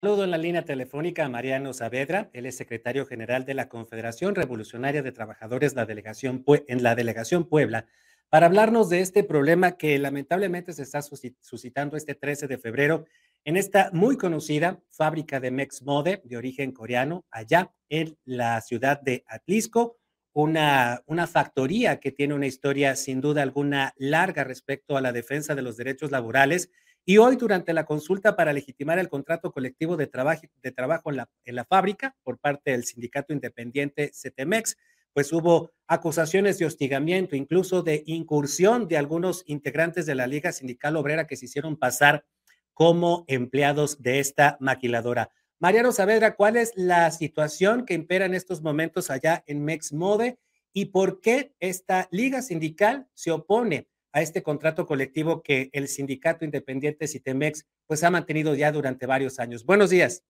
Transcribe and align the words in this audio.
Saludo 0.00 0.22
en 0.22 0.30
la 0.30 0.38
línea 0.38 0.64
telefónica 0.64 1.24
a 1.24 1.28
Mariano 1.28 1.72
Saavedra, 1.72 2.30
él 2.32 2.46
es 2.46 2.56
secretario 2.56 3.04
general 3.04 3.44
de 3.44 3.54
la 3.54 3.68
Confederación 3.68 4.36
Revolucionaria 4.36 5.02
de 5.02 5.10
Trabajadores 5.10 5.74
la 5.74 5.86
delegación 5.86 6.44
en 6.68 6.84
la 6.84 6.94
delegación 6.94 7.48
Puebla, 7.48 7.84
para 8.28 8.46
hablarnos 8.46 8.90
de 8.90 9.00
este 9.00 9.24
problema 9.24 9.76
que 9.76 9.98
lamentablemente 9.98 10.72
se 10.72 10.84
está 10.84 11.02
suscitando 11.02 11.96
este 11.96 12.14
13 12.14 12.46
de 12.46 12.58
febrero 12.58 13.06
en 13.44 13.56
esta 13.56 13.90
muy 13.92 14.16
conocida 14.16 14.80
fábrica 14.88 15.40
de 15.40 15.50
Mex 15.50 15.82
Mode 15.82 16.22
de 16.22 16.36
origen 16.36 16.70
coreano, 16.70 17.26
allá 17.32 17.72
en 17.88 18.16
la 18.24 18.60
ciudad 18.60 19.00
de 19.00 19.24
Atlisco, 19.26 19.96
una, 20.32 21.02
una 21.06 21.26
factoría 21.26 21.98
que 21.98 22.12
tiene 22.12 22.34
una 22.34 22.46
historia 22.46 22.94
sin 22.94 23.20
duda 23.20 23.42
alguna 23.42 23.94
larga 23.96 24.44
respecto 24.44 24.96
a 24.96 25.00
la 25.00 25.10
defensa 25.10 25.56
de 25.56 25.62
los 25.62 25.76
derechos 25.76 26.12
laborales 26.12 26.70
y 27.04 27.18
hoy, 27.18 27.36
durante 27.36 27.72
la 27.72 27.86
consulta 27.86 28.36
para 28.36 28.52
legitimar 28.52 28.98
el 28.98 29.08
contrato 29.08 29.52
colectivo 29.52 29.96
de 29.96 30.06
trabajo, 30.06 30.42
de 30.62 30.72
trabajo 30.72 31.10
en, 31.10 31.16
la, 31.16 31.28
en 31.44 31.56
la 31.56 31.64
fábrica 31.64 32.14
por 32.22 32.38
parte 32.38 32.72
del 32.72 32.84
sindicato 32.84 33.32
independiente 33.32 34.10
CTMEX, 34.10 34.76
pues 35.12 35.32
hubo 35.32 35.72
acusaciones 35.86 36.58
de 36.58 36.66
hostigamiento, 36.66 37.34
incluso 37.34 37.82
de 37.82 38.02
incursión 38.06 38.88
de 38.88 38.98
algunos 38.98 39.42
integrantes 39.46 40.06
de 40.06 40.14
la 40.14 40.26
Liga 40.26 40.52
Sindical 40.52 40.96
Obrera 40.96 41.26
que 41.26 41.36
se 41.36 41.46
hicieron 41.46 41.76
pasar 41.76 42.24
como 42.72 43.24
empleados 43.26 44.00
de 44.00 44.20
esta 44.20 44.56
maquiladora. 44.60 45.30
Mariano 45.58 45.90
Saavedra, 45.90 46.36
¿cuál 46.36 46.56
es 46.56 46.72
la 46.76 47.10
situación 47.10 47.84
que 47.84 47.94
impera 47.94 48.26
en 48.26 48.34
estos 48.34 48.62
momentos 48.62 49.10
allá 49.10 49.42
en 49.48 49.64
Mexmode 49.64 50.38
y 50.72 50.84
por 50.84 51.20
qué 51.20 51.52
esta 51.58 52.06
liga 52.12 52.42
sindical 52.42 53.08
se 53.14 53.32
opone 53.32 53.88
a 54.18 54.22
este 54.22 54.42
contrato 54.42 54.84
colectivo 54.84 55.42
que 55.42 55.70
el 55.72 55.86
sindicato 55.86 56.44
independiente 56.44 57.06
Citemex 57.06 57.64
pues 57.86 58.02
ha 58.02 58.10
mantenido 58.10 58.54
ya 58.54 58.72
durante 58.72 59.06
varios 59.06 59.38
años. 59.38 59.64
Buenos 59.64 59.90
días. 59.90 60.24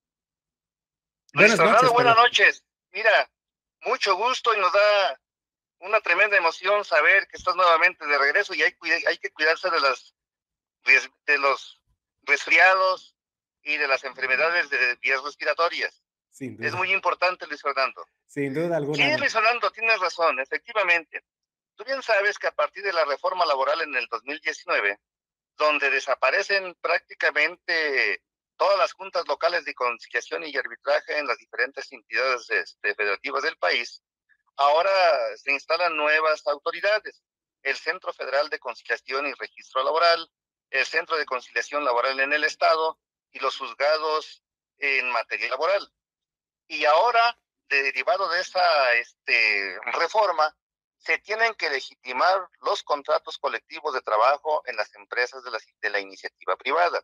buenas 1.32 1.58
noches. 1.58 1.90
Buenas 1.90 2.16
noches. 2.16 2.64
Mira, 2.92 3.30
mucho 3.80 4.14
gusto 4.16 4.54
y 4.54 4.60
nos 4.60 4.72
da 4.72 5.20
una 5.80 6.00
tremenda 6.00 6.36
emoción 6.36 6.84
saber 6.84 7.26
que 7.28 7.38
estás 7.38 7.56
nuevamente 7.56 8.06
de 8.06 8.18
regreso 8.18 8.52
y 8.54 8.62
hay, 8.62 8.74
hay 9.08 9.16
que 9.16 9.30
cuidarse 9.30 9.70
de 9.70 9.80
las 9.80 10.14
de 11.26 11.38
los 11.38 11.80
resfriados 12.22 13.16
y 13.62 13.76
de 13.76 13.88
las 13.88 14.04
enfermedades 14.04 14.68
de 14.70 14.96
vías 14.96 15.22
respiratorias. 15.22 16.02
Es 16.40 16.74
muy 16.74 16.92
importante, 16.92 17.46
Luis 17.46 17.62
Fernando. 17.62 18.06
Sin 18.26 18.54
duda 18.54 18.76
alguna. 18.76 18.96
Sí, 18.96 19.18
Luis 19.18 19.32
Fernando, 19.32 19.70
tienes 19.70 19.98
razón, 19.98 20.38
efectivamente. 20.40 21.24
Tú 21.78 21.84
bien 21.84 22.02
sabes 22.02 22.40
que 22.40 22.48
a 22.48 22.52
partir 22.52 22.82
de 22.82 22.92
la 22.92 23.04
reforma 23.04 23.46
laboral 23.46 23.80
en 23.82 23.94
el 23.94 24.08
2019, 24.08 24.98
donde 25.56 25.90
desaparecen 25.90 26.74
prácticamente 26.80 28.20
todas 28.56 28.76
las 28.76 28.92
juntas 28.94 29.24
locales 29.28 29.64
de 29.64 29.76
conciliación 29.76 30.42
y 30.42 30.56
arbitraje 30.56 31.18
en 31.18 31.28
las 31.28 31.38
diferentes 31.38 31.92
entidades 31.92 32.50
este, 32.50 32.96
federativas 32.96 33.44
del 33.44 33.56
país, 33.58 34.02
ahora 34.56 34.90
se 35.36 35.52
instalan 35.52 35.96
nuevas 35.96 36.44
autoridades. 36.48 37.22
El 37.62 37.76
Centro 37.76 38.12
Federal 38.12 38.48
de 38.48 38.58
Conciliación 38.58 39.28
y 39.28 39.32
Registro 39.34 39.84
Laboral, 39.84 40.28
el 40.70 40.84
Centro 40.84 41.16
de 41.16 41.26
Conciliación 41.26 41.84
Laboral 41.84 42.18
en 42.18 42.32
el 42.32 42.42
Estado 42.42 42.98
y 43.30 43.38
los 43.38 43.56
juzgados 43.56 44.42
en 44.78 45.08
materia 45.12 45.48
laboral. 45.50 45.88
Y 46.66 46.84
ahora, 46.86 47.38
derivado 47.68 48.28
de 48.30 48.40
esa 48.40 48.94
este, 48.94 49.78
reforma, 49.92 50.57
se 50.98 51.18
tienen 51.18 51.54
que 51.54 51.70
legitimar 51.70 52.48
los 52.60 52.82
contratos 52.82 53.38
colectivos 53.38 53.94
de 53.94 54.02
trabajo 54.02 54.62
en 54.66 54.76
las 54.76 54.94
empresas 54.94 55.42
de 55.44 55.90
la, 55.90 56.00
iniciativa 56.00 56.56
privada. 56.56 57.02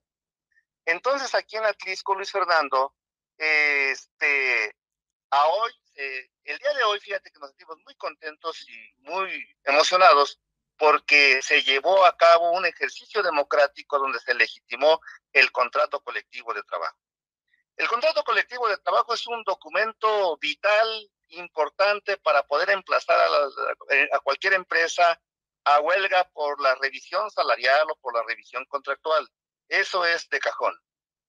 Entonces, 0.85 1.35
aquí 1.35 1.57
en 1.57 1.65
Atlisco, 1.65 2.15
Luis 2.15 2.31
Fernando, 2.31 2.95
este, 3.39 4.77
hoy, 5.31 5.73
eh, 5.95 6.31
el 6.45 6.59
día 6.59 6.75
de 6.75 6.85
hoy, 6.85 7.01
fíjate 7.01 7.31
que 7.31 7.39
nos 7.39 7.51
sentimos 7.51 7.79
muy 7.85 7.95
contentos 7.95 8.69
y 8.69 8.95
muy 9.03 9.57
emocionados 9.65 10.41
porque 10.77 11.41
se 11.41 11.63
llevó 11.63 12.05
a 12.05 12.17
cabo 12.17 12.51
un 12.51 12.67
ejercicio 12.67 13.23
democrático 13.23 13.99
donde 13.99 14.19
se 14.21 14.35
legitimó 14.35 15.01
el 15.33 15.53
contrato 15.53 16.01
colectivo 16.01 16.53
de 16.53 16.63
trabajo. 16.65 16.99
El 17.77 17.89
contrato 17.89 18.23
colectivo 18.25 18.69
de 18.69 18.77
trabajo 18.79 19.15
es 19.15 19.27
un 19.27 19.43
documento 19.45 20.37
vital 20.39 21.11
importante 21.39 22.17
para 22.19 22.43
poder 22.45 22.71
emplazar 22.71 23.19
eh, 23.91 24.09
a, 24.13 24.19
cualquier 24.21 24.55
empresa 24.55 25.21
a 25.65 25.81
huelga 25.81 26.25
por 26.33 26.61
la 26.61 26.75
revisión 26.77 27.31
salarial 27.31 27.91
o 27.91 27.97
por 27.97 28.15
la 28.15 28.23
revisión 28.23 28.65
contractual. 28.67 29.29
Eso 29.69 30.05
es 30.05 30.29
de 30.29 30.41
cajón. 30.41 30.79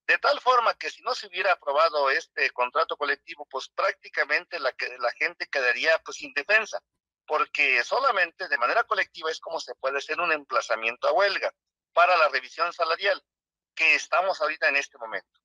De 0.08 0.18
tal 0.20 0.40
forma 0.40 0.76
que 0.76 0.92
si 0.92 1.02
no 1.02 1.16
se 1.16 1.28
hubiera 1.28 1.54
aprobado 1.54 2.12
este 2.12 2.52
contrato 2.52 2.96
colectivo, 2.96 3.48
pues 3.50 3.70
prácticamente 3.70 4.60
la, 4.60 4.74
gente 5.18 5.48
quedaría 5.48 5.98
pues 6.00 6.22
indefensa, 6.22 6.80
porque 7.26 7.84
solamente 7.84 8.48
de 8.48 8.58
manera 8.58 8.84
colectiva 8.84 9.32
es 9.32 9.40
como 9.40 9.60
se 9.60 9.74
puede 9.76 9.98
hacer 9.98 10.20
un 10.20 10.32
emplazamiento 10.32 11.08
a 11.08 11.14
huelga 11.14 11.52
para 11.94 12.16
la 12.18 12.28
revisión 12.28 12.72
salarial, 12.72 13.24
que 13.74 13.96
estamos 13.96 14.40
ahorita 14.42 14.70
en 14.70 14.76
este 14.76 14.98
momento. 15.00 15.40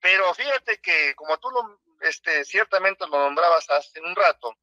Pero 0.00 0.34
fíjate 0.34 0.80
que 0.80 1.14
como 1.14 1.38
tú 1.38 1.48
lo 1.50 1.80
este, 2.02 2.44
ciertamente 2.44 3.06
lo 3.06 3.18
nombrabas 3.18 3.68
hace 3.70 4.00
un 4.00 4.14
rato, 4.14 4.56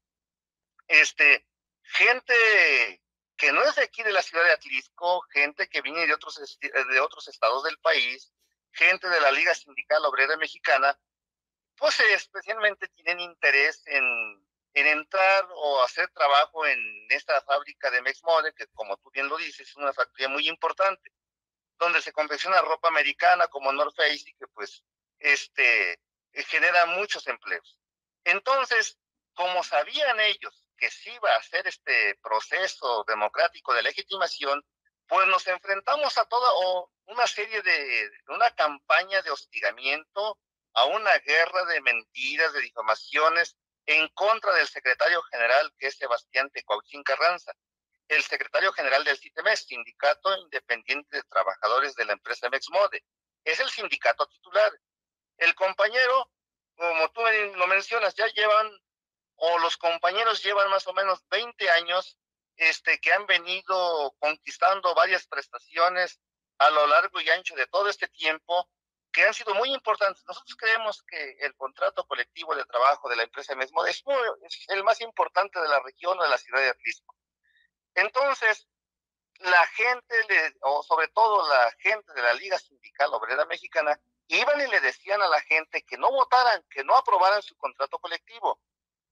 este, 0.88 1.46
gente 1.82 3.02
que 3.36 3.52
no 3.52 3.62
es 3.62 3.74
de 3.76 3.82
aquí 3.82 4.02
de 4.02 4.12
la 4.12 4.22
ciudad 4.22 4.44
de 4.44 4.52
Atlisco, 4.52 5.22
gente 5.32 5.68
que 5.68 5.80
viene 5.80 6.06
de 6.06 6.12
otros, 6.12 6.58
de 6.60 7.00
otros 7.00 7.26
estados 7.28 7.64
del 7.64 7.78
país, 7.78 8.32
gente 8.72 9.08
de 9.08 9.20
la 9.20 9.30
Liga 9.32 9.54
Sindical 9.54 10.04
Obrera 10.04 10.36
Mexicana, 10.36 10.98
pues 11.76 11.98
especialmente 12.00 12.88
tienen 12.88 13.20
interés 13.20 13.82
en, 13.86 14.04
en 14.74 14.86
entrar 14.86 15.48
o 15.54 15.82
hacer 15.82 16.08
trabajo 16.10 16.66
en 16.66 16.78
esta 17.08 17.40
fábrica 17.42 17.90
de 17.90 18.02
Mexmode, 18.02 18.52
que 18.54 18.66
como 18.68 18.96
tú 18.98 19.10
bien 19.10 19.28
lo 19.28 19.36
dices, 19.38 19.68
es 19.68 19.76
una 19.76 19.92
factoría 19.92 20.28
muy 20.28 20.46
importante, 20.48 21.10
donde 21.78 22.02
se 22.02 22.12
confecciona 22.12 22.60
ropa 22.60 22.88
americana 22.88 23.48
como 23.48 23.72
North 23.72 23.96
Face 23.96 24.24
y 24.28 24.34
que 24.34 24.46
pues 24.48 24.84
este, 25.18 25.98
genera 26.32 26.86
muchos 26.86 27.26
empleos. 27.26 27.78
Entonces, 28.24 28.98
como 29.34 29.62
sabían 29.64 30.20
ellos 30.20 30.66
que 30.76 30.90
se 30.90 31.12
iba 31.12 31.30
a 31.32 31.38
hacer 31.38 31.66
este 31.66 32.16
proceso 32.22 33.04
democrático 33.06 33.74
de 33.74 33.82
legitimación, 33.82 34.64
pues 35.06 35.26
nos 35.26 35.46
enfrentamos 35.48 36.16
a 36.18 36.24
toda 36.26 36.48
o 36.52 36.90
una 37.06 37.26
serie 37.26 37.60
de, 37.62 38.10
una 38.28 38.50
campaña 38.52 39.20
de 39.22 39.30
hostigamiento, 39.30 40.38
a 40.72 40.84
una 40.84 41.18
guerra 41.18 41.64
de 41.66 41.80
mentiras, 41.80 42.52
de 42.52 42.60
difamaciones 42.60 43.56
en 43.86 44.06
contra 44.08 44.54
del 44.54 44.68
secretario 44.68 45.20
general, 45.22 45.72
que 45.78 45.88
es 45.88 45.96
Sebastián 45.96 46.48
Tecuauchín 46.50 47.02
Carranza, 47.02 47.52
el 48.06 48.22
secretario 48.22 48.72
general 48.72 49.04
del 49.04 49.18
CITEMES, 49.18 49.66
Sindicato 49.66 50.36
Independiente 50.38 51.16
de 51.16 51.22
Trabajadores 51.24 51.94
de 51.94 52.04
la 52.04 52.12
empresa 52.12 52.48
Mexmode. 52.48 53.04
Es 53.44 53.58
el 53.60 53.70
sindicato 53.70 54.26
titular. 54.28 54.72
El 55.40 55.54
compañero, 55.54 56.30
como 56.76 57.10
tú 57.10 57.22
lo 57.56 57.66
mencionas, 57.66 58.14
ya 58.14 58.26
llevan, 58.28 58.70
o 59.36 59.58
los 59.58 59.76
compañeros 59.78 60.42
llevan 60.44 60.70
más 60.70 60.86
o 60.86 60.92
menos 60.92 61.26
20 61.28 61.70
años 61.70 62.18
este, 62.56 63.00
que 63.00 63.10
han 63.12 63.26
venido 63.26 64.14
conquistando 64.18 64.94
varias 64.94 65.26
prestaciones 65.26 66.20
a 66.58 66.68
lo 66.68 66.86
largo 66.86 67.20
y 67.22 67.30
ancho 67.30 67.54
de 67.54 67.66
todo 67.68 67.88
este 67.88 68.06
tiempo, 68.08 68.68
que 69.10 69.24
han 69.24 69.32
sido 69.32 69.54
muy 69.54 69.72
importantes. 69.72 70.22
Nosotros 70.26 70.54
creemos 70.56 71.02
que 71.04 71.38
el 71.40 71.56
contrato 71.56 72.06
colectivo 72.06 72.54
de 72.54 72.66
trabajo 72.66 73.08
de 73.08 73.16
la 73.16 73.22
empresa 73.22 73.54
Mesmo 73.54 73.84
es, 73.86 74.04
el 74.68 74.84
más 74.84 75.00
importante 75.00 75.58
de 75.58 75.68
la 75.68 75.80
región 75.80 76.18
o 76.18 76.22
de 76.22 76.28
la 76.28 76.36
ciudad 76.36 76.60
de 76.60 76.68
Atlisco. 76.68 77.16
Entonces, 77.94 78.68
la 79.38 79.66
gente, 79.68 80.54
o 80.60 80.82
sobre 80.82 81.08
todo 81.08 81.48
la 81.48 81.72
gente 81.78 82.12
de 82.12 82.22
la 82.22 82.34
Liga 82.34 82.58
Sindical 82.58 83.14
Obrera 83.14 83.46
Mexicana, 83.46 83.98
iban 84.38 84.60
y 84.60 84.66
le 84.66 84.80
decían 84.80 85.20
a 85.22 85.28
la 85.28 85.40
gente 85.42 85.82
que 85.82 85.98
no 85.98 86.10
votaran, 86.10 86.64
que 86.70 86.84
no 86.84 86.96
aprobaran 86.96 87.42
su 87.42 87.56
contrato 87.56 87.98
colectivo, 87.98 88.60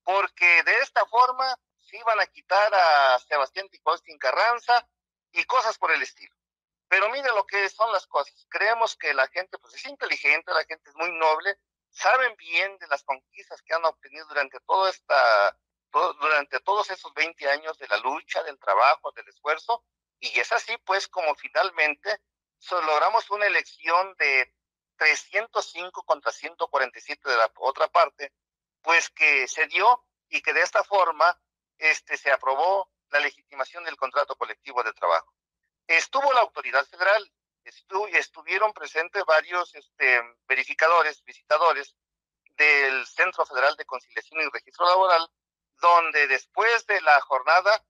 porque 0.03 0.63
de 0.63 0.79
esta 0.79 1.05
forma 1.07 1.59
se 1.81 1.97
iban 1.99 2.21
a 2.21 2.27
quitar 2.27 2.75
a 2.75 3.19
Sebastián 3.19 3.69
Ticostin 3.69 4.19
Carranza 4.19 4.87
y 5.33 5.45
cosas 5.45 5.79
por 5.79 5.91
el 5.91 6.03
estilo. 6.03 6.35
Pero 6.89 7.11
mire 7.11 7.29
lo 7.35 7.47
que 7.47 7.69
son 7.69 7.93
las 7.93 8.07
cosas. 8.07 8.47
Creemos 8.49 8.97
que 8.97 9.13
la 9.13 9.27
gente 9.29 9.59
pues, 9.59 9.75
es 9.75 9.85
inteligente, 9.87 10.53
la 10.53 10.65
gente 10.65 10.89
es 10.89 10.97
muy 10.97 11.13
noble, 11.13 11.59
saben 11.91 12.35
bien 12.37 12.79
de 12.79 12.87
las 12.89 13.03
conquistas 13.03 13.61
que 13.63 13.75
han 13.75 13.85
obtenido 13.85 14.27
durante 14.27 14.59
todo 14.61 14.89
esta, 14.89 15.59
durante 15.93 16.61
todos 16.61 16.91
esos 16.91 17.13
20 17.15 17.49
años 17.51 17.79
de 17.79 17.89
la 17.89 17.99
lucha, 17.99 18.43
del 18.43 18.59
trabajo, 18.59 19.13
del 19.13 19.29
esfuerzo, 19.29 19.85
y 20.21 20.39
es 20.39 20.51
así 20.53 20.77
pues 20.79 21.09
como 21.09 21.35
finalmente 21.35 22.21
logramos 22.71 23.31
una 23.31 23.47
elección 23.47 24.15
de 24.19 24.53
305 24.99 26.03
contra 26.03 26.33
147 26.33 27.31
de 27.31 27.37
la 27.37 27.51
otra 27.57 27.89
parte, 27.89 28.33
pues 28.83 29.09
que 29.11 29.49
se 29.49 29.67
dio 29.67 30.05
y 30.29 30.43
que 30.43 30.53
de 30.53 30.63
esta 30.63 30.85
forma 30.85 31.41
este, 31.79 32.17
se 32.17 32.31
aprobó 32.31 32.91
la 33.11 33.21
legitimación 33.21 33.85
del 33.85 33.97
contrato 33.97 34.37
colectivo 34.37 34.83
de 34.83 34.93
trabajo. 34.93 35.33
Estuvo 35.87 36.33
la 36.35 36.41
autoridad 36.41 36.85
federal, 36.85 37.33
estuvieron 38.13 38.73
presentes 38.73 39.25
varios 39.25 39.75
este, 39.75 40.21
verificadores, 40.47 41.23
visitadores 41.25 41.95
del 42.57 43.07
Centro 43.07 43.47
Federal 43.47 43.77
de 43.77 43.87
Conciliación 43.87 44.43
y 44.43 44.51
Registro 44.51 44.87
Laboral, 44.87 45.31
donde 45.81 46.27
después 46.27 46.87
de 46.87 47.01
la 47.01 47.21
jornada 47.23 47.85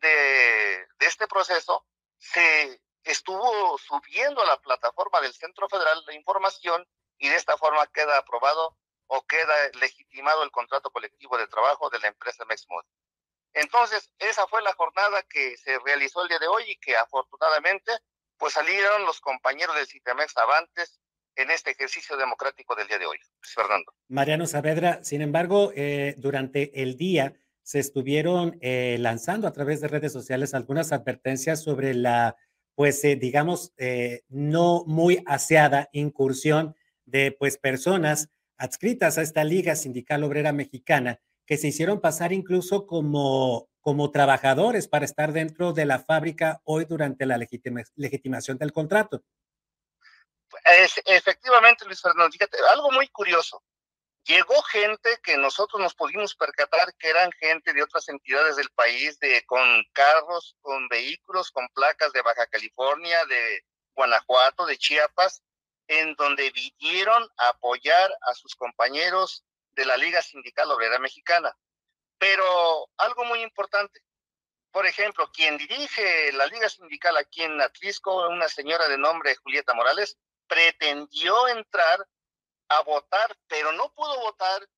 de 0.00 0.86
este 1.00 1.26
proceso 1.26 1.86
se 2.18 2.80
estuvo 3.06 3.78
subiendo 3.78 4.42
a 4.42 4.46
la 4.46 4.60
plataforma 4.60 5.20
del 5.20 5.32
Centro 5.32 5.68
Federal 5.68 6.04
de 6.06 6.14
Información 6.14 6.86
y 7.18 7.28
de 7.28 7.36
esta 7.36 7.56
forma 7.56 7.86
queda 7.88 8.18
aprobado 8.18 8.76
o 9.06 9.24
queda 9.26 9.54
legitimado 9.80 10.42
el 10.42 10.50
contrato 10.50 10.90
colectivo 10.90 11.38
de 11.38 11.46
trabajo 11.46 11.88
de 11.90 12.00
la 12.00 12.08
empresa 12.08 12.44
Mexmod. 12.44 12.84
Entonces, 13.54 14.10
esa 14.18 14.46
fue 14.48 14.60
la 14.62 14.74
jornada 14.74 15.22
que 15.22 15.56
se 15.56 15.78
realizó 15.78 16.22
el 16.22 16.28
día 16.28 16.38
de 16.38 16.48
hoy 16.48 16.64
y 16.66 16.76
que 16.76 16.96
afortunadamente 16.96 17.92
pues 18.36 18.52
salieron 18.52 19.06
los 19.06 19.20
compañeros 19.20 19.74
del 19.76 19.86
Citemex 19.86 20.36
Avantes 20.36 21.00
en 21.36 21.50
este 21.50 21.70
ejercicio 21.70 22.16
democrático 22.16 22.74
del 22.74 22.88
día 22.88 22.98
de 22.98 23.06
hoy. 23.06 23.18
Fernando. 23.40 23.94
Mariano 24.08 24.46
Saavedra, 24.46 25.02
sin 25.04 25.22
embargo, 25.22 25.72
eh, 25.74 26.14
durante 26.18 26.82
el 26.82 26.96
día 26.96 27.34
se 27.62 27.78
estuvieron 27.78 28.58
eh, 28.60 28.96
lanzando 29.00 29.48
a 29.48 29.52
través 29.52 29.80
de 29.80 29.88
redes 29.88 30.12
sociales 30.12 30.54
algunas 30.54 30.92
advertencias 30.92 31.62
sobre 31.62 31.94
la, 31.94 32.36
pues, 32.76 33.02
eh, 33.04 33.16
digamos, 33.16 33.72
no 34.28 34.84
muy 34.86 35.24
aseada 35.26 35.88
incursión 35.92 36.76
de, 37.06 37.32
pues, 37.32 37.58
personas 37.58 38.28
adscritas 38.58 39.18
a 39.18 39.22
esta 39.22 39.42
Liga 39.42 39.74
Sindical 39.74 40.22
Obrera 40.22 40.52
Mexicana 40.52 41.20
que 41.46 41.56
se 41.56 41.68
hicieron 41.68 42.00
pasar 42.00 42.32
incluso 42.32 42.86
como, 42.86 43.68
como 43.80 44.10
trabajadores 44.10 44.88
para 44.88 45.04
estar 45.04 45.32
dentro 45.32 45.72
de 45.72 45.86
la 45.86 46.00
fábrica 46.00 46.60
hoy 46.64 46.84
durante 46.84 47.24
la 47.24 47.38
legitimación 47.38 48.58
del 48.58 48.72
contrato. 48.72 49.22
efectivamente, 51.06 51.84
Luis 51.86 52.02
Fernando, 52.02 52.32
fíjate, 52.32 52.58
algo 52.72 52.90
muy 52.90 53.08
curioso. 53.08 53.62
Llegó 54.26 54.60
gente 54.62 55.20
que 55.22 55.36
nosotros 55.36 55.80
nos 55.80 55.94
pudimos 55.94 56.34
percatar 56.34 56.92
que 56.98 57.08
eran 57.10 57.30
gente 57.32 57.72
de 57.72 57.84
otras 57.84 58.08
entidades 58.08 58.56
del 58.56 58.68
país, 58.70 59.20
de, 59.20 59.44
con 59.46 59.84
carros, 59.92 60.56
con 60.62 60.88
vehículos, 60.88 61.52
con 61.52 61.68
placas 61.68 62.12
de 62.12 62.22
Baja 62.22 62.44
California, 62.48 63.24
de 63.26 63.64
Guanajuato, 63.94 64.66
de 64.66 64.78
Chiapas, 64.78 65.44
en 65.86 66.16
donde 66.16 66.50
vinieron 66.50 67.28
a 67.36 67.50
apoyar 67.50 68.10
a 68.22 68.34
sus 68.34 68.56
compañeros 68.56 69.44
de 69.76 69.86
la 69.86 69.96
Liga 69.96 70.20
Sindical 70.22 70.72
Obrera 70.72 70.98
Mexicana. 70.98 71.56
Pero 72.18 72.88
algo 72.96 73.24
muy 73.26 73.42
importante, 73.42 74.00
por 74.72 74.86
ejemplo, 74.86 75.30
quien 75.32 75.56
dirige 75.56 76.32
la 76.32 76.46
Liga 76.46 76.68
Sindical 76.68 77.16
aquí 77.16 77.42
en 77.42 77.60
Atlisco, 77.60 78.28
una 78.28 78.48
señora 78.48 78.88
de 78.88 78.98
nombre 78.98 79.36
Julieta 79.36 79.72
Morales, 79.72 80.18
pretendió 80.48 81.46
entrar 81.46 82.04
a 82.68 82.82
votar, 82.82 83.36
pero 83.46 83.72
no 83.72 83.92
pudo 83.92 84.20
votar 84.20 84.68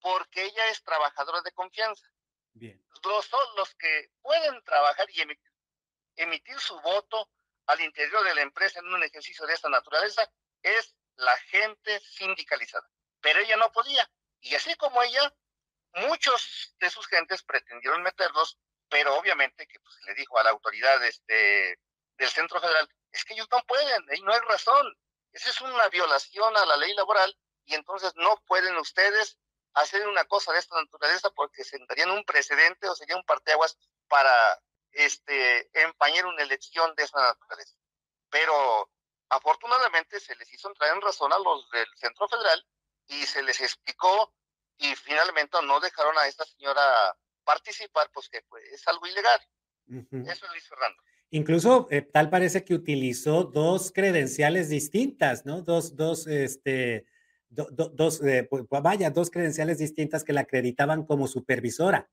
porque 0.00 0.44
ella 0.44 0.68
es 0.68 0.82
trabajadora 0.82 1.40
de 1.42 1.52
confianza. 1.52 2.06
Bien. 2.52 2.84
Los, 3.02 3.30
los 3.56 3.74
que 3.74 4.10
pueden 4.20 4.62
trabajar 4.64 5.06
y 5.10 5.22
emitir, 5.22 5.52
emitir 6.16 6.58
su 6.60 6.78
voto 6.80 7.30
al 7.66 7.80
interior 7.80 8.22
de 8.24 8.34
la 8.34 8.42
empresa 8.42 8.80
en 8.80 8.86
un 8.86 9.02
ejercicio 9.02 9.46
de 9.46 9.54
esta 9.54 9.68
naturaleza 9.68 10.30
es 10.62 10.94
la 11.16 11.36
gente 11.38 12.00
sindicalizada. 12.00 12.88
Pero 13.20 13.40
ella 13.40 13.56
no 13.56 13.72
podía. 13.72 14.08
Y 14.40 14.54
así 14.54 14.74
como 14.76 15.02
ella, 15.02 15.34
muchos 15.94 16.74
de 16.78 16.90
sus 16.90 17.06
gentes 17.06 17.42
pretendieron 17.42 18.02
meterlos, 18.02 18.58
pero 18.88 19.16
obviamente 19.16 19.66
que 19.66 19.80
pues, 19.80 19.96
le 20.06 20.14
dijo 20.14 20.38
a 20.38 20.44
la 20.44 20.50
autoridad 20.50 21.02
este, 21.04 21.80
del 22.18 22.28
Centro 22.28 22.60
Federal, 22.60 22.88
es 23.10 23.24
que 23.24 23.34
ellos 23.34 23.48
no 23.50 23.62
pueden, 23.66 24.04
y 24.14 24.20
no 24.22 24.32
hay 24.32 24.40
razón. 24.40 24.94
Esa 25.34 25.50
es 25.50 25.60
una 25.60 25.88
violación 25.88 26.56
a 26.56 26.64
la 26.64 26.76
ley 26.76 26.94
laboral 26.94 27.36
y 27.64 27.74
entonces 27.74 28.12
no 28.14 28.40
pueden 28.46 28.76
ustedes 28.76 29.36
hacer 29.74 30.06
una 30.06 30.24
cosa 30.26 30.52
de 30.52 30.60
esta 30.60 30.80
naturaleza 30.80 31.28
porque 31.30 31.64
sentarían 31.64 32.12
un 32.12 32.24
precedente 32.24 32.88
o 32.88 32.94
sería 32.94 33.16
un 33.16 33.24
parteaguas 33.24 33.76
para 34.08 34.60
este, 34.92 35.68
empañar 35.82 36.26
una 36.26 36.42
elección 36.42 36.94
de 36.94 37.02
esa 37.02 37.20
naturaleza. 37.20 37.74
Pero 38.30 38.88
afortunadamente 39.28 40.20
se 40.20 40.36
les 40.36 40.52
hizo 40.52 40.68
entrar 40.68 40.94
en 40.94 41.02
razón 41.02 41.32
a 41.32 41.38
los 41.38 41.68
del 41.70 41.88
Centro 41.96 42.28
Federal 42.28 42.64
y 43.08 43.26
se 43.26 43.42
les 43.42 43.60
explicó 43.60 44.32
y 44.78 44.94
finalmente 44.94 45.60
no 45.62 45.80
dejaron 45.80 46.16
a 46.16 46.28
esta 46.28 46.44
señora 46.44 47.16
participar, 47.42 48.08
pues 48.12 48.28
que 48.28 48.44
es 48.70 48.86
algo 48.86 49.04
ilegal. 49.06 49.40
Eso 49.88 50.46
es 50.46 50.50
Luis 50.52 50.68
Fernando. 50.68 51.02
Incluso 51.34 51.88
eh, 51.90 52.02
tal 52.02 52.30
parece 52.30 52.64
que 52.64 52.74
utilizó 52.74 53.42
dos 53.42 53.90
credenciales 53.90 54.68
distintas, 54.68 55.44
¿no? 55.44 55.62
Dos, 55.62 55.96
dos, 55.96 56.28
este, 56.28 57.06
dos, 57.48 58.22
eh, 58.22 58.46
pues, 58.48 58.62
vaya, 58.68 59.10
dos 59.10 59.30
credenciales 59.30 59.78
distintas 59.78 60.22
que 60.22 60.32
la 60.32 60.42
acreditaban 60.42 61.04
como 61.04 61.26
supervisora. 61.26 62.08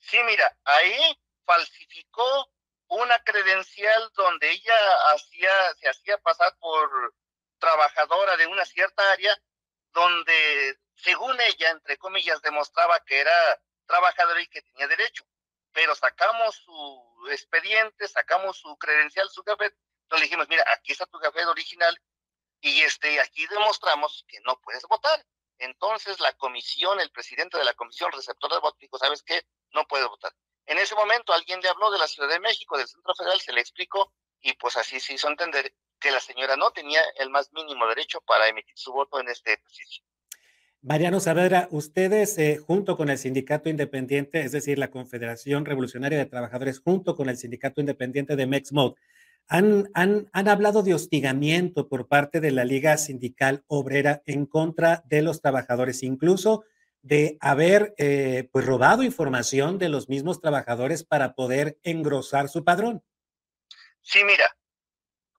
Sí, 0.00 0.16
mira, 0.26 0.52
ahí 0.64 1.16
falsificó 1.46 2.50
una 2.88 3.16
credencial 3.20 4.10
donde 4.16 4.50
ella 4.50 4.74
hacía, 5.14 5.52
se 5.80 5.88
hacía 5.90 6.18
pasar 6.18 6.56
por 6.58 7.14
trabajadora 7.60 8.36
de 8.36 8.48
una 8.48 8.64
cierta 8.64 9.12
área 9.12 9.40
donde, 9.92 10.76
según 10.96 11.36
ella, 11.40 11.70
entre 11.70 11.96
comillas, 11.98 12.42
demostraba 12.42 12.98
que 13.06 13.20
era 13.20 13.60
trabajadora 13.86 14.40
y 14.40 14.48
que 14.48 14.60
tenía 14.62 14.88
derecho. 14.88 15.24
Pero 15.74 15.94
sacamos 15.94 16.56
su 16.56 17.28
expediente, 17.30 18.08
sacamos 18.08 18.56
su 18.56 18.74
credencial, 18.78 19.28
su 19.28 19.42
café, 19.42 19.74
le 20.10 20.20
dijimos, 20.22 20.48
mira, 20.48 20.64
aquí 20.72 20.92
está 20.92 21.04
tu 21.06 21.18
café 21.18 21.44
original 21.46 22.00
y 22.60 22.82
este, 22.82 23.20
aquí 23.20 23.46
demostramos 23.48 24.24
que 24.28 24.40
no 24.40 24.58
puedes 24.60 24.84
votar. 24.84 25.26
Entonces 25.58 26.20
la 26.20 26.32
comisión, 26.34 27.00
el 27.00 27.10
presidente 27.10 27.58
de 27.58 27.64
la 27.64 27.74
comisión 27.74 28.10
receptor 28.12 28.52
de 28.52 28.60
votos 28.60 28.78
dijo, 28.78 28.98
¿sabes 28.98 29.22
qué? 29.22 29.42
No 29.72 29.86
puedes 29.86 30.06
votar. 30.08 30.32
En 30.66 30.78
ese 30.78 30.94
momento 30.94 31.32
alguien 31.32 31.60
le 31.60 31.68
habló 31.68 31.90
de 31.90 31.98
la 31.98 32.08
Ciudad 32.08 32.28
de 32.28 32.40
México, 32.40 32.78
del 32.78 32.88
Centro 32.88 33.14
Federal, 33.14 33.40
se 33.40 33.52
le 33.52 33.60
explicó 33.60 34.12
y 34.40 34.54
pues 34.54 34.76
así 34.76 35.00
se 35.00 35.14
hizo 35.14 35.28
entender 35.28 35.74
que 36.00 36.10
la 36.10 36.20
señora 36.20 36.56
no 36.56 36.70
tenía 36.70 37.02
el 37.16 37.30
más 37.30 37.52
mínimo 37.52 37.86
derecho 37.86 38.20
para 38.20 38.48
emitir 38.48 38.76
su 38.76 38.92
voto 38.92 39.20
en 39.20 39.28
este 39.28 39.54
ejercicio. 39.54 40.04
Mariano 40.86 41.18
Saavedra, 41.18 41.66
ustedes 41.70 42.36
eh, 42.36 42.58
junto 42.58 42.98
con 42.98 43.08
el 43.08 43.16
sindicato 43.16 43.70
independiente, 43.70 44.42
es 44.42 44.52
decir, 44.52 44.78
la 44.78 44.90
Confederación 44.90 45.64
Revolucionaria 45.64 46.18
de 46.18 46.26
Trabajadores, 46.26 46.78
junto 46.78 47.16
con 47.16 47.30
el 47.30 47.38
sindicato 47.38 47.80
independiente 47.80 48.36
de 48.36 48.46
MEXMOD, 48.46 48.94
han, 49.48 49.88
han, 49.94 50.28
han, 50.34 50.48
hablado 50.48 50.82
de 50.82 50.92
hostigamiento 50.92 51.88
por 51.88 52.06
parte 52.06 52.42
de 52.42 52.50
la 52.50 52.66
Liga 52.66 52.98
Sindical 52.98 53.64
Obrera 53.66 54.22
en 54.26 54.44
contra 54.44 55.02
de 55.06 55.22
los 55.22 55.40
trabajadores, 55.40 56.02
incluso 56.02 56.64
de 57.00 57.38
haber 57.40 57.94
eh, 57.96 58.50
pues 58.52 58.66
robado 58.66 59.02
información 59.02 59.78
de 59.78 59.88
los 59.88 60.10
mismos 60.10 60.42
trabajadores 60.42 61.02
para 61.02 61.34
poder 61.34 61.78
engrosar 61.82 62.50
su 62.50 62.62
padrón. 62.62 63.02
Sí, 64.02 64.22
mira, 64.22 64.54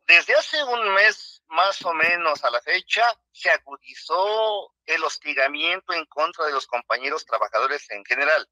desde 0.07 0.33
hace 0.33 0.57
un 0.63 0.91
mes 0.95 1.34
más 1.55 1.81
o 1.85 1.93
menos 1.93 2.43
a 2.43 2.51
la 2.51 2.61
fecha 2.61 3.03
se 3.31 3.49
agudizó 3.49 4.73
el 4.85 5.03
hostigamiento 5.03 5.93
en 5.93 6.05
contra 6.05 6.45
de 6.45 6.51
los 6.51 6.67
compañeros 6.67 7.25
trabajadores 7.25 7.89
en 7.91 8.03
general. 8.05 8.47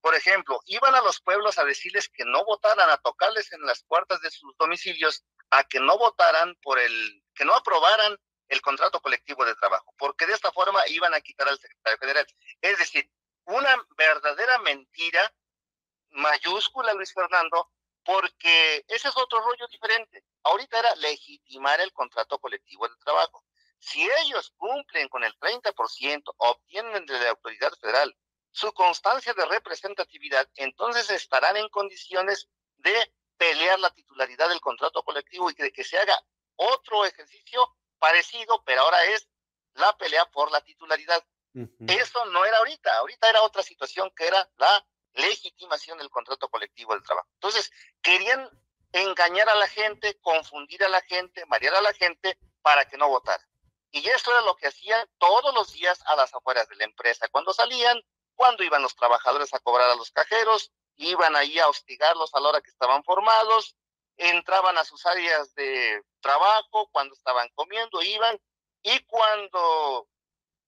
Por 0.00 0.14
ejemplo, 0.14 0.60
iban 0.66 0.94
a 0.94 1.00
los 1.00 1.20
pueblos 1.20 1.58
a 1.58 1.64
decirles 1.64 2.08
que 2.08 2.24
no 2.24 2.44
votaran, 2.44 2.88
a 2.88 2.98
tocarles 2.98 3.52
en 3.52 3.62
las 3.62 3.82
puertas 3.82 4.20
de 4.20 4.30
sus 4.30 4.56
domicilios, 4.56 5.24
a 5.50 5.64
que 5.64 5.80
no 5.80 5.98
votaran 5.98 6.54
por 6.62 6.78
el, 6.78 7.22
que 7.34 7.44
no 7.44 7.54
aprobaran 7.54 8.16
el 8.48 8.60
contrato 8.62 9.00
colectivo 9.00 9.44
de 9.44 9.56
trabajo, 9.56 9.92
porque 9.98 10.26
de 10.26 10.34
esta 10.34 10.52
forma 10.52 10.86
iban 10.88 11.12
a 11.14 11.20
quitar 11.20 11.48
al 11.48 11.58
secretario 11.58 11.98
federal. 11.98 12.26
Es 12.62 12.78
decir, 12.78 13.10
una 13.44 13.74
verdadera 13.96 14.58
mentira 14.58 15.34
mayúscula, 16.10 16.94
Luis 16.94 17.12
Fernando, 17.12 17.70
porque 18.08 18.86
ese 18.88 19.08
es 19.08 19.16
otro 19.18 19.38
rollo 19.40 19.66
diferente. 19.68 20.24
Ahorita 20.44 20.78
era 20.78 20.94
legitimar 20.96 21.78
el 21.82 21.92
contrato 21.92 22.38
colectivo 22.38 22.88
de 22.88 22.96
trabajo. 23.04 23.44
Si 23.78 24.00
ellos 24.22 24.50
cumplen 24.56 25.10
con 25.10 25.24
el 25.24 25.38
30%, 25.38 26.22
obtienen 26.38 27.04
de 27.04 27.20
la 27.20 27.28
autoridad 27.28 27.70
federal 27.78 28.16
su 28.50 28.72
constancia 28.72 29.34
de 29.34 29.44
representatividad, 29.44 30.48
entonces 30.54 31.10
estarán 31.10 31.58
en 31.58 31.68
condiciones 31.68 32.48
de 32.78 33.12
pelear 33.36 33.78
la 33.78 33.90
titularidad 33.90 34.48
del 34.48 34.62
contrato 34.62 35.02
colectivo 35.02 35.50
y 35.50 35.54
de 35.54 35.70
que 35.70 35.84
se 35.84 35.98
haga 35.98 36.18
otro 36.56 37.04
ejercicio 37.04 37.76
parecido, 37.98 38.62
pero 38.64 38.80
ahora 38.80 39.04
es 39.04 39.28
la 39.74 39.94
pelea 39.98 40.24
por 40.30 40.50
la 40.50 40.62
titularidad. 40.62 41.22
Eso 41.86 42.24
no 42.24 42.42
era 42.46 42.56
ahorita, 42.56 42.96
ahorita 43.00 43.28
era 43.28 43.42
otra 43.42 43.62
situación 43.62 44.10
que 44.16 44.28
era 44.28 44.48
la 44.56 44.86
legitimación 45.18 45.98
del 45.98 46.10
contrato 46.10 46.48
colectivo 46.48 46.94
del 46.94 47.02
trabajo. 47.02 47.28
Entonces, 47.34 47.70
querían 48.02 48.48
engañar 48.92 49.48
a 49.48 49.54
la 49.54 49.68
gente, 49.68 50.18
confundir 50.20 50.82
a 50.84 50.88
la 50.88 51.02
gente, 51.02 51.44
marear 51.46 51.74
a 51.74 51.82
la 51.82 51.92
gente 51.92 52.38
para 52.62 52.86
que 52.86 52.96
no 52.96 53.08
votara. 53.08 53.42
Y 53.90 54.06
eso 54.08 54.30
era 54.30 54.42
lo 54.42 54.56
que 54.56 54.68
hacían 54.68 55.08
todos 55.18 55.54
los 55.54 55.72
días 55.72 56.00
a 56.06 56.16
las 56.16 56.34
afueras 56.34 56.68
de 56.68 56.76
la 56.76 56.84
empresa. 56.84 57.28
Cuando 57.28 57.52
salían, 57.52 58.00
cuando 58.34 58.62
iban 58.62 58.82
los 58.82 58.94
trabajadores 58.94 59.52
a 59.54 59.60
cobrar 59.60 59.90
a 59.90 59.96
los 59.96 60.10
cajeros, 60.10 60.72
iban 60.96 61.36
ahí 61.36 61.58
a 61.58 61.68
hostigarlos 61.68 62.34
a 62.34 62.40
la 62.40 62.48
hora 62.50 62.60
que 62.60 62.70
estaban 62.70 63.02
formados, 63.04 63.76
entraban 64.16 64.76
a 64.78 64.84
sus 64.84 65.06
áreas 65.06 65.54
de 65.54 66.02
trabajo, 66.20 66.88
cuando 66.92 67.14
estaban 67.14 67.48
comiendo, 67.54 68.02
iban, 68.02 68.38
y 68.82 68.98
cuando 69.04 70.08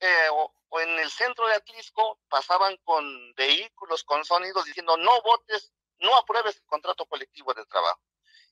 eh, 0.00 0.28
o, 0.70 0.80
en 0.80 0.98
el 0.98 1.10
centro 1.10 1.46
de 1.46 1.54
Atlisco 1.54 2.18
pasaban 2.28 2.76
con 2.84 3.34
vehículos, 3.34 4.04
con 4.04 4.24
sonidos 4.24 4.64
diciendo 4.64 4.96
no 4.96 5.20
votes, 5.22 5.72
no 5.98 6.16
apruebes 6.16 6.56
el 6.56 6.66
contrato 6.66 7.06
colectivo 7.06 7.52
de 7.54 7.66
trabajo. 7.66 8.00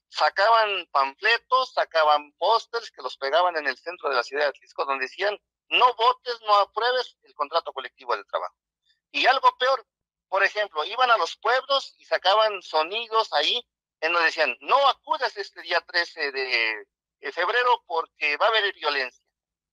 Sacaban 0.09 0.87
panfletos, 0.91 1.73
sacaban 1.73 2.31
pósters 2.33 2.91
que 2.91 3.01
los 3.01 3.17
pegaban 3.17 3.57
en 3.57 3.67
el 3.67 3.77
centro 3.77 4.09
de 4.09 4.15
la 4.15 4.23
ciudad 4.23 4.43
de 4.43 4.49
Atlisco 4.49 4.85
donde 4.85 5.05
decían 5.05 5.39
no 5.69 5.93
votes, 5.95 6.39
no 6.41 6.55
apruebes 6.55 7.17
el 7.23 7.33
contrato 7.35 7.73
colectivo 7.73 8.15
de 8.15 8.25
trabajo. 8.25 8.55
Y 9.11 9.25
algo 9.27 9.55
peor, 9.57 9.85
por 10.27 10.43
ejemplo, 10.43 10.83
iban 10.83 11.11
a 11.11 11.17
los 11.17 11.37
pueblos 11.37 11.95
y 11.97 12.05
sacaban 12.05 12.61
sonidos 12.61 13.31
ahí 13.33 13.65
en 14.01 14.13
donde 14.13 14.27
decían, 14.27 14.55
no 14.61 14.87
acudas 14.87 15.35
este 15.37 15.61
día 15.61 15.81
13 15.81 16.31
de 16.31 17.31
febrero 17.31 17.83
porque 17.85 18.37
va 18.37 18.47
a 18.47 18.49
haber 18.49 18.73
violencia, 18.73 19.28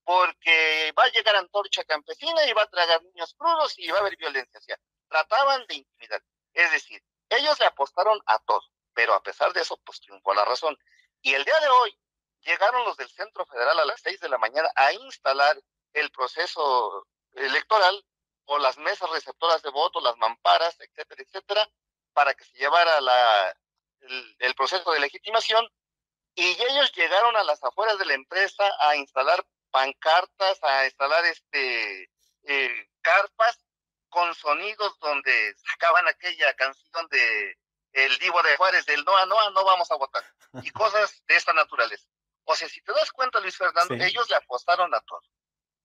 porque 0.06 0.94
va 0.96 1.02
a 1.02 1.10
llegar 1.10 1.34
antorcha 1.34 1.82
campesina 1.82 2.46
y 2.46 2.52
va 2.52 2.62
a 2.62 2.70
tragar 2.70 3.02
niños 3.02 3.34
crudos 3.36 3.74
y 3.76 3.90
va 3.90 3.98
a 3.98 4.00
haber 4.02 4.16
violencia. 4.16 4.60
O 4.76 5.08
trataban 5.08 5.66
de 5.66 5.74
intimidar. 5.74 6.22
Es 6.54 6.70
decir, 6.70 7.02
ellos 7.28 7.58
le 7.58 7.66
apostaron 7.66 8.20
a 8.26 8.38
todo, 8.38 8.62
pero 8.94 9.14
a 9.14 9.22
pesar 9.22 9.52
de 9.52 9.62
eso, 9.62 9.76
pues 9.84 10.00
triunfó 10.00 10.32
la 10.32 10.44
razón. 10.44 10.78
Y 11.22 11.34
el 11.34 11.44
día 11.44 11.58
de 11.58 11.68
hoy 11.68 11.98
llegaron 12.42 12.84
los 12.84 12.96
del 12.96 13.10
Centro 13.10 13.46
Federal 13.46 13.80
a 13.80 13.84
las 13.84 14.00
6 14.00 14.20
de 14.20 14.28
la 14.28 14.38
mañana 14.38 14.70
a 14.76 14.92
instalar 14.92 15.60
el 15.92 16.10
proceso 16.12 17.08
electoral 17.32 18.04
o 18.44 18.58
las 18.58 18.78
mesas 18.78 19.10
receptoras 19.10 19.60
de 19.62 19.70
votos, 19.70 20.04
las 20.04 20.16
mamparas, 20.18 20.76
etcétera, 20.78 21.20
etcétera, 21.20 21.68
para 22.12 22.32
que 22.34 22.44
se 22.44 22.56
llevara 22.56 23.00
la, 23.00 23.56
el, 24.38 24.54
proceso 24.54 24.92
de 24.92 25.00
legitimación. 25.00 25.68
Y 26.36 26.44
ellos 26.62 26.92
llegaron 26.92 27.36
a 27.36 27.42
las 27.42 27.64
afueras 27.64 27.98
de 27.98 28.06
la 28.06 28.14
empresa 28.14 28.70
a 28.78 28.94
instalar 28.94 29.44
pancartas, 29.70 30.62
a 30.62 30.84
instalar 30.84 31.24
este 31.26 32.10
eh, 32.44 32.88
carpas 33.00 33.58
con 34.08 34.34
sonidos 34.34 34.98
donde 35.00 35.54
sacaban 35.56 36.06
aquella 36.08 36.54
canción 36.54 37.08
de 37.10 37.58
el 37.92 38.18
Divo 38.18 38.42
de 38.42 38.56
Juárez 38.56 38.84
del 38.86 39.04
no, 39.04 39.26
no, 39.26 39.50
no 39.50 39.64
vamos 39.64 39.90
a 39.90 39.96
votar 39.96 40.24
y 40.62 40.70
cosas 40.72 41.22
de 41.26 41.36
esta 41.36 41.52
naturaleza. 41.52 42.06
O 42.44 42.54
sea, 42.54 42.68
si 42.68 42.80
te 42.82 42.92
das 42.92 43.10
cuenta, 43.10 43.40
Luis 43.40 43.56
Fernando, 43.56 43.94
ellos 43.94 44.30
le 44.30 44.36
apostaron 44.36 44.94
a 44.94 45.00
todo. 45.00 45.22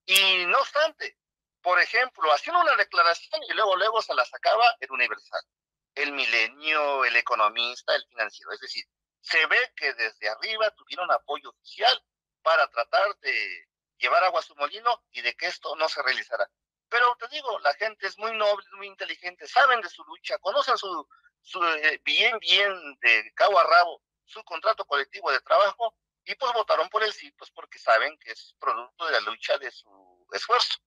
Y 0.06 0.46
no 0.46 0.60
obstante, 0.60 1.18
por 1.62 1.80
ejemplo, 1.80 2.32
haciendo 2.32 2.62
una 2.62 2.76
declaración 2.76 3.42
y 3.50 3.54
luego 3.54 3.76
luego 3.76 4.02
se 4.02 4.14
la 4.14 4.26
sacaba 4.26 4.76
el 4.80 4.92
Universal, 4.92 5.42
el 5.96 6.12
Milenio, 6.12 7.06
el 7.06 7.16
Economista, 7.16 7.96
el 7.96 8.06
Financiero. 8.08 8.52
Es 8.52 8.60
decir, 8.60 8.86
se 9.22 9.46
ve 9.48 9.74
que 9.76 9.94
desde 9.94 10.30
arriba 10.30 10.70
tuvieron 10.72 11.12
apoyo 11.12 11.50
oficial 11.50 12.04
para 12.44 12.68
tratar 12.70 13.16
de 13.20 13.68
llevar 14.02 14.24
agua 14.24 14.40
a 14.40 14.44
su 14.44 14.56
molino 14.56 15.04
y 15.12 15.22
de 15.22 15.34
que 15.36 15.48
esto 15.48 15.76
no 15.76 15.88
se 15.88 16.02
realizara. 16.02 16.50
Pero 16.90 17.16
te 17.18 17.28
digo, 17.30 17.58
la 17.60 17.74
gente 17.76 18.08
es 18.08 18.18
muy 18.18 18.36
noble, 18.36 18.66
muy 18.78 18.88
inteligente, 18.88 19.48
saben 19.48 19.80
de 19.80 19.90
su 19.90 20.04
lucha, 20.04 20.38
conocen 20.40 20.78
su, 20.78 21.08
su 21.42 21.64
eh, 21.64 22.02
bien, 22.04 22.38
bien 22.40 22.74
de 23.02 23.32
cabo 23.36 23.58
a 23.60 23.64
rabo 23.64 24.02
su 24.26 24.44
contrato 24.44 24.86
colectivo 24.86 25.32
de 25.32 25.40
trabajo 25.42 25.96
y 26.26 26.36
pues 26.36 26.54
votaron 26.54 26.90
por 26.90 27.04
el 27.04 27.12
sí, 27.12 27.32
pues 27.38 27.52
porque 27.52 27.80
saben 27.80 28.18
que 28.20 28.32
es 28.32 28.56
producto 28.60 29.06
de 29.06 29.12
la 29.14 29.20
lucha 29.22 29.58
de 29.58 29.72
su 29.72 29.90
esfuerzo. 30.34 30.78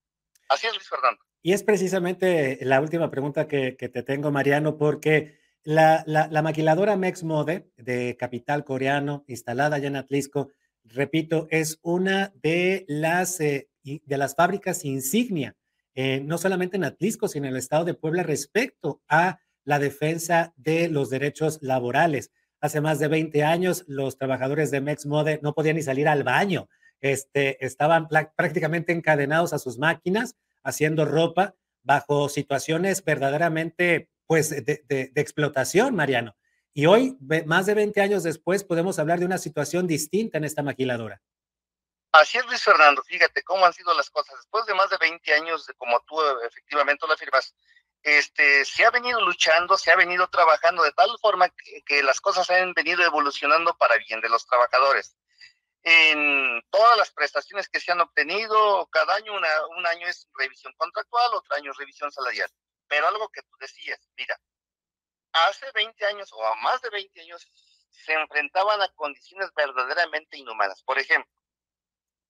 Así 0.48 0.66
es, 0.66 0.74
Luis 0.74 0.88
Fernando. 0.88 1.22
Y 1.42 1.52
es 1.52 1.62
precisamente 1.62 2.58
la 2.62 2.80
última 2.80 3.10
pregunta 3.10 3.48
que, 3.48 3.72
te 3.72 4.02
tengo, 4.02 4.30
Mariano, 4.30 4.78
porque 4.78 5.40
la, 5.62 6.04
la, 6.06 6.42
maquiladora 6.42 6.96
Mexmode 6.96 7.70
de 7.76 8.16
capital 8.18 8.64
coreano, 8.64 9.24
instalada 9.26 9.76
allá 9.76 9.88
en 9.88 9.96
Atlisco, 9.96 10.50
repito, 10.84 11.46
es 11.50 11.78
una 11.82 12.32
de 12.42 12.84
las, 12.88 13.40
eh, 13.40 13.68
de 13.82 14.18
las 14.18 14.34
fábricas 14.34 14.84
insignia, 14.84 15.56
eh, 15.94 16.20
no 16.20 16.38
solamente 16.38 16.76
en 16.76 16.84
Atlisco, 16.84 17.28
sino 17.28 17.46
en 17.46 17.52
el 17.52 17.58
estado 17.58 17.84
de 17.84 17.94
Puebla 17.94 18.22
respecto 18.22 19.02
a 19.08 19.40
la 19.64 19.78
defensa 19.78 20.52
de 20.56 20.88
los 20.88 21.10
derechos 21.10 21.58
laborales. 21.62 22.30
Hace 22.60 22.80
más 22.80 22.98
de 22.98 23.08
20 23.08 23.44
años, 23.44 23.84
los 23.86 24.18
trabajadores 24.18 24.70
de 24.70 24.80
Mexmode 24.80 25.40
no 25.42 25.54
podían 25.54 25.76
ni 25.76 25.82
salir 25.82 26.08
al 26.08 26.24
baño 26.24 26.68
este, 27.04 27.62
estaban 27.64 28.08
prácticamente 28.08 28.90
encadenados 28.94 29.52
a 29.52 29.58
sus 29.58 29.76
máquinas 29.76 30.36
haciendo 30.62 31.04
ropa 31.04 31.54
bajo 31.82 32.30
situaciones 32.30 33.04
verdaderamente 33.04 34.08
pues 34.26 34.48
de, 34.48 35.12
explotación, 35.14 35.94
Mariano. 35.94 36.34
Y 36.74 36.86
hoy, 36.86 37.16
más 37.46 37.66
de 37.66 37.74
20 37.74 38.00
años 38.00 38.22
después, 38.22 38.64
podemos 38.64 38.98
hablar 38.98 39.20
de 39.20 39.24
una 39.24 39.38
situación 39.38 39.86
distinta 39.86 40.38
en 40.38 40.44
esta 40.44 40.62
maquiladora. 40.62 41.22
Así 42.12 42.36
es, 42.38 42.46
Luis 42.46 42.62
Fernando. 42.62 43.02
Fíjate 43.04 43.42
cómo 43.42 43.64
han 43.64 43.72
sido 43.72 43.94
las 43.94 44.10
cosas. 44.10 44.36
Después 44.36 44.66
de 44.66 44.74
más 44.74 44.90
de 44.90 44.98
20 44.98 45.34
años, 45.34 45.66
como 45.78 46.00
tú 46.00 46.16
efectivamente 46.46 47.06
lo 47.06 47.14
afirmas, 47.14 47.54
este, 48.02 48.64
se 48.64 48.84
ha 48.84 48.90
venido 48.90 49.20
luchando, 49.20 49.78
se 49.78 49.90
ha 49.90 49.96
venido 49.96 50.28
trabajando 50.28 50.82
de 50.82 50.92
tal 50.92 51.10
forma 51.20 51.48
que 51.86 52.02
las 52.02 52.20
cosas 52.20 52.50
han 52.50 52.74
venido 52.74 53.02
evolucionando 53.02 53.76
para 53.78 53.96
bien 53.96 54.20
de 54.20 54.28
los 54.28 54.44
trabajadores 54.46 55.16
en 55.84 56.62
todas 56.70 56.96
las 56.96 57.10
prestaciones 57.12 57.68
que 57.68 57.78
se 57.78 57.92
han 57.92 58.00
obtenido, 58.00 58.88
cada 58.90 59.16
año 59.16 59.32
un 59.34 59.86
año 59.86 60.08
es 60.08 60.26
revisión 60.32 60.72
contractual, 60.78 61.34
otro 61.34 61.54
año 61.56 61.70
es 61.70 61.76
revisión 61.76 62.10
salarial. 62.10 62.50
Pero 62.88 63.06
algo 63.06 63.28
que 63.28 63.42
tú 63.42 63.56
decías, 63.60 64.00
mira, 64.16 64.38
hace 65.34 65.66
20 65.72 66.06
años 66.06 66.32
o 66.32 66.44
a 66.44 66.54
más 66.56 66.80
de 66.82 66.90
20 66.90 67.20
años 67.20 67.46
se 67.90 68.12
enfrentaban 68.12 68.80
a 68.82 68.88
condiciones 68.94 69.52
verdaderamente 69.54 70.36
inhumanas. 70.36 70.82
Por 70.82 70.98
ejemplo, 70.98 71.30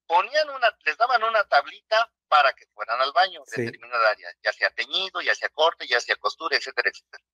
ponían 0.06 0.50
una, 0.50 0.76
les 0.84 0.96
daban 0.96 1.23
una 1.23 1.44
tablita 1.44 2.11
para 2.28 2.52
que 2.52 2.66
fueran 2.75 3.00
al 3.00 3.12
baño 3.12 3.42
de 3.46 3.64
determinada 3.64 4.11
área, 4.11 4.28
ya 4.42 4.52
sea 4.52 4.70
teñido, 4.70 5.20
ya 5.20 5.34
sea 5.34 5.49
corte, 5.50 5.87
ya 5.87 6.00
sea 6.00 6.16
costura, 6.16 6.56
etcétera, 6.56 6.90
etcétera. 6.90 7.25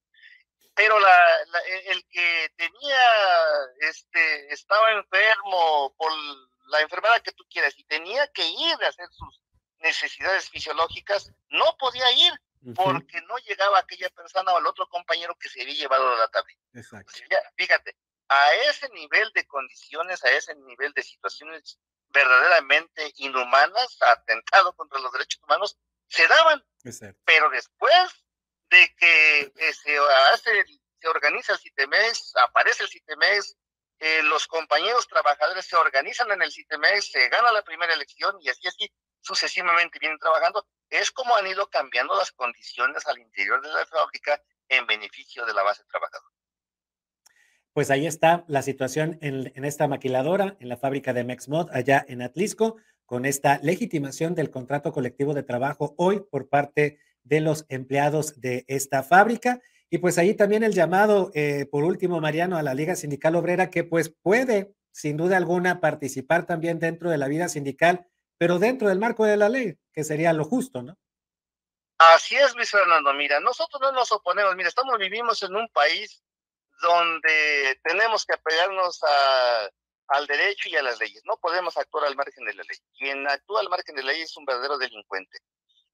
Pero 0.75 0.99
la, 1.01 1.43
e, 1.67 1.91
el 1.91 2.07
que 2.09 2.53
tenía, 2.57 2.99
este, 3.81 4.53
estaba 4.53 4.93
enfermo 4.93 5.95
por 5.97 6.13
la 6.67 6.81
enfermedad 6.81 7.23
que 7.23 7.33
tú 7.33 7.45
quieras 7.51 7.75
y 7.77 7.85
tenía 7.85 8.27
que 8.29 8.45
ir 8.45 8.85
a 8.85 8.89
hacer 8.89 9.09
sus 9.11 9.41
necesidades 9.79 10.49
fisiológicas, 10.49 11.33
no 11.49 11.77
podía 11.79 12.11
ir 12.13 12.33
porque 12.75 13.21
no 13.23 13.39
llegaba 13.39 13.79
aquella 13.79 14.11
persona 14.11 14.53
o 14.53 14.59
el 14.59 14.67
otro 14.67 14.87
compañero 14.89 15.35
que 15.37 15.49
se 15.49 15.63
había 15.63 15.75
llevado 15.75 16.17
la 16.17 16.29
tablita. 16.29 16.61
Exacto. 16.75 17.13
fíjate, 17.57 17.97
a 18.29 18.55
ese 18.69 18.89
nivel 18.91 19.31
de 19.35 19.47
condiciones, 19.47 20.23
a 20.25 20.31
ese 20.31 20.55
nivel 20.55 20.93
de 20.93 21.03
situaciones 21.03 21.79
verdaderamente 22.09 23.13
inhumanas, 23.17 23.97
atentado 24.01 24.73
contra 24.75 25.01
los 25.01 25.13
derechos 25.13 25.43
humanos, 25.45 25.79
se 26.09 26.27
daban. 26.27 26.65
Pero 27.25 27.51
después 27.51 28.25
de 28.71 28.95
que 28.97 29.41
eh, 29.41 29.73
se 29.73 29.99
hace, 30.33 30.65
se 31.01 31.09
organiza 31.09 31.53
el 31.55 31.59
CITEMES, 31.59 32.33
aparece 32.37 32.85
el 32.85 32.91
CITEMES, 32.91 33.57
eh, 33.99 34.23
los 34.23 34.47
compañeros 34.47 35.07
trabajadores 35.09 35.67
se 35.67 35.77
organizan 35.77 36.31
en 36.31 36.43
el 36.43 36.53
CITEMES, 36.53 37.11
se 37.11 37.29
gana 37.29 37.53
la 37.53 37.63
primera 37.63 37.93
elección 37.93 38.37
y 38.41 38.49
así 38.49 38.67
así 38.67 38.91
sucesivamente 39.21 39.99
vienen 39.99 40.19
trabajando. 40.19 40.67
Es 40.89 41.11
como 41.11 41.37
han 41.37 41.47
ido 41.47 41.69
cambiando 41.69 42.17
las 42.17 42.33
condiciones 42.33 43.07
al 43.07 43.19
interior 43.19 43.63
de 43.63 43.73
la 43.73 43.87
fábrica 43.87 44.43
en 44.69 44.87
beneficio 44.87 45.45
de 45.47 45.55
la 45.55 45.63
base 45.63 45.85
trabajadora. 45.85 46.35
Pues 47.73 47.91
ahí 47.91 48.07
está 48.07 48.45
la 48.49 48.63
situación 48.63 49.19
en, 49.21 49.65
esta 49.65 49.87
maquiladora, 49.87 50.57
en 50.59 50.69
la 50.69 50.77
fábrica 50.77 51.13
de 51.13 51.23
Mexmod, 51.23 51.71
allá 51.73 52.05
en 52.09 52.21
Atlisco, 52.21 52.77
con 53.07 53.25
esta 53.25 53.61
legitimación 53.63 54.35
del 54.35 54.51
contrato 54.51 54.93
colectivo 54.93 55.35
de 55.35 55.45
trabajo 55.45 55.95
hoy 55.97 56.21
por 56.31 56.49
parte 56.49 56.99
de 57.23 57.41
los 57.41 57.67
empleados 57.69 58.41
de 58.41 58.65
esta 58.67 59.05
fábrica. 59.05 59.61
Y 59.89 59.99
pues 59.99 60.19
ahí 60.19 60.35
también 60.35 60.65
el 60.65 60.73
llamado, 60.73 61.31
eh, 61.35 61.67
por 61.71 61.85
último, 61.85 62.21
Mariano, 62.21 62.57
a 62.57 62.63
la 62.63 62.75
Liga 62.75 62.97
Sindical 62.97 63.37
Obrera, 63.37 63.71
que 63.71 63.85
pues 63.85 64.09
puede, 64.09 64.75
sin 64.91 65.17
duda 65.17 65.37
alguna, 65.37 65.81
participar 65.81 66.47
también 66.47 66.81
dentro 66.81 67.09
de 67.11 67.19
la 67.19 67.29
vida 67.29 67.49
sindical, 67.49 68.09
pero 68.41 68.59
dentro 68.59 68.89
del 68.89 68.99
marco 68.99 69.27
de 69.27 69.37
la 69.37 69.51
ley, 69.51 69.77
que 69.93 70.03
sería 70.03 70.33
lo 70.33 70.45
justo, 70.47 70.81
¿no? 70.81 70.97
Así 71.99 72.37
es, 72.37 72.55
Luis 72.57 72.71
Fernando. 72.71 73.13
Mira, 73.13 73.39
nosotros 73.39 73.79
no 73.83 73.93
nos 73.93 74.11
oponemos. 74.13 74.57
Mira, 74.57 74.71
estamos, 74.71 74.97
vivimos 74.97 75.43
en 75.43 75.55
un 75.55 75.69
país 75.69 76.23
donde 76.81 77.79
tenemos 77.83 78.25
que 78.25 78.33
apegarnos 78.33 78.99
a, 79.03 79.69
al 80.09 80.27
derecho 80.27 80.71
y 80.71 80.77
a 80.77 80.83
las 80.83 80.99
leyes. 80.99 81.21
No 81.27 81.37
podemos 81.37 81.77
actuar 81.77 82.07
al 82.07 82.17
margen 82.17 82.47
de 82.47 82.55
la 82.55 82.63
ley. 82.63 82.79
Quien 82.97 83.29
actúa 83.29 83.61
al 83.61 83.69
margen 83.69 83.95
de 83.95 84.05
la 84.05 84.13
ley 84.13 84.23
es 84.23 84.35
un 84.39 84.47
verdadero 84.47 84.79
delincuente. 84.79 85.37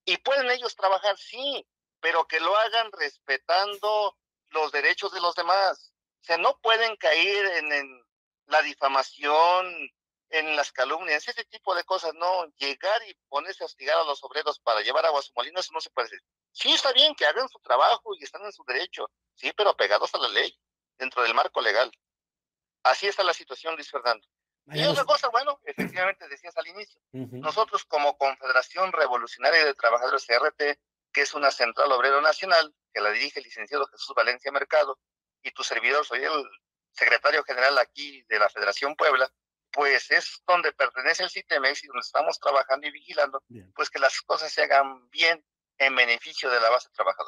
Y 0.05 0.17
pueden 0.19 0.49
ellos 0.49 0.76
trabajar, 0.76 1.19
sí, 1.19 1.67
pero 1.99 2.29
que 2.29 2.38
lo 2.38 2.57
hagan 2.57 2.93
respetando 2.93 4.17
los 4.50 4.71
derechos 4.71 5.12
de 5.12 5.21
los 5.21 5.35
demás. 5.35 5.93
O 6.23 6.25
sea, 6.25 6.38
no 6.38 6.61
pueden 6.62 6.95
caer 6.95 7.45
en, 7.57 8.07
la 8.47 8.62
difamación, 8.62 9.91
en 10.38 10.57
las 10.57 10.73
calumnias, 10.73 11.26
ese 11.26 11.45
tipo 11.45 11.75
de 11.75 11.85
cosas, 11.85 12.14
no. 12.14 12.47
Llegar 12.57 13.02
y 13.09 13.14
ponerse 13.28 13.62
a 13.62 13.66
hostigar 13.66 13.99
a 13.99 14.05
los 14.05 14.23
obreros 14.25 14.59
para 14.61 14.81
llevar 14.81 15.07
agua 15.07 15.21
a 15.21 15.23
su 15.23 15.33
molino, 15.35 15.61
eso 15.61 15.73
no 15.73 15.81
se 15.81 15.90
puede 15.90 16.07
hacer. 16.07 16.23
Sí, 16.52 16.73
está 16.73 16.93
bien 16.93 17.14
que 17.14 17.26
hagan 17.26 17.49
su 17.49 17.59
trabajo 17.61 18.14
y 18.19 18.25
están 18.25 18.45
en 18.45 18.52
su 18.52 18.64
derecho, 18.64 19.11
sí, 19.35 19.52
pero 19.57 19.76
pegados 19.76 20.14
a 20.14 20.19
la 20.19 20.28
ley, 20.28 20.59
dentro 20.99 21.23
del 21.23 21.35
marco 21.35 21.61
legal. 21.61 21.90
Así 22.83 23.07
está 23.07 23.25
la 23.25 23.35
situación, 23.35 23.75
Luis 23.75 23.90
Fernando. 23.90 24.26
Y 24.73 24.85
otra 24.85 25.05
cosa, 25.05 25.28
bueno, 25.28 25.61
efectivamente 25.64 26.26
decías 26.28 26.57
al 26.57 26.66
inicio, 26.66 27.00
nosotros 27.12 27.85
como 27.85 28.19
Confederación 28.19 28.93
Revolucionaria 28.93 29.64
de 29.64 29.75
Trabajadores 29.75 30.26
CRT, 30.26 30.81
que 31.12 31.23
es 31.23 31.35
una 31.35 31.50
central 31.50 31.93
obrero 31.93 32.21
nacional, 32.21 32.75
que 32.93 33.00
la 33.00 33.11
dirige 33.11 33.38
el 33.38 33.45
licenciado 33.45 33.87
Jesús 33.87 34.14
Valencia 34.14 34.50
Mercado, 34.50 34.99
y 35.43 35.52
tu 35.52 35.62
servidor, 35.62 36.05
soy 36.05 36.25
el 36.25 36.45
secretario 36.90 37.45
general 37.45 37.78
aquí 37.78 38.23
de 38.25 38.38
la 38.38 38.49
Federación 38.49 38.97
Puebla, 38.97 39.31
pues 39.76 40.11
es 40.11 40.42
donde 40.47 40.73
pertenece 40.73 41.23
el 41.23 41.30
CITEMEX 41.30 41.85
y 41.85 41.87
donde 41.88 42.00
estamos 42.00 42.40
trabajando 42.40 42.87
y 42.87 42.90
vigilando, 42.90 43.42
pues 43.75 43.90
que 43.90 43.99
las 43.99 44.23
cosas 44.23 44.50
se 44.50 44.62
hagan 44.62 45.09
bien 45.11 45.45
en 45.76 45.95
beneficio 45.95 46.50
de 46.50 46.59
la 46.59 46.71
base 46.71 46.88
trabajadora. 46.95 47.25